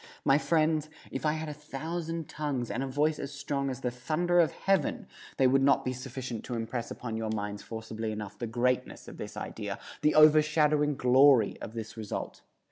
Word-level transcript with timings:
My 0.25 0.39
friends, 0.39 0.89
if 1.11 1.27
I 1.27 1.33
had 1.33 1.47
a 1.47 1.53
thousand 1.53 2.27
tongues, 2.27 2.71
and 2.71 2.81
a 2.81 2.87
voice 2.87 3.19
as 3.19 3.31
strong 3.31 3.69
as 3.69 3.81
the 3.81 3.91
thunder 3.91 4.39
of 4.39 4.51
heaven, 4.51 5.05
they 5.37 5.45
would 5.45 5.61
not 5.61 5.85
be 5.85 5.93
sufficient 5.93 6.43
to 6.45 6.55
impress 6.55 6.89
upon 6.89 7.17
your 7.17 7.29
minds 7.29 7.61
forcibly 7.61 8.11
enough 8.11 8.39
the 8.39 8.47
greatness 8.47 9.07
of 9.07 9.17
this 9.17 9.37
idea, 9.37 9.77
the 10.01 10.15
overshadowing 10.15 10.95
glory 10.95 11.55
of 11.61 11.75
this 11.75 11.97
result. 11.97 12.41